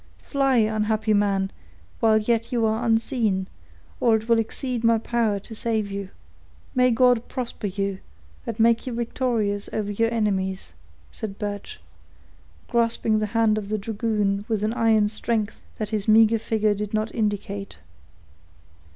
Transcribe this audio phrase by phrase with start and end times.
[0.23, 1.51] Fly, unhappy man,
[1.99, 3.45] while yet you are unseen,
[3.99, 6.09] or it will exceed my power to save you."
[6.73, 7.99] "May God prosper you,
[8.47, 10.73] and make you victorious over your enemies,"
[11.11, 11.79] said Birch,
[12.67, 16.95] grasping the hand of the dragoon with an iron strength that his meager figure did
[16.95, 17.77] not indicate.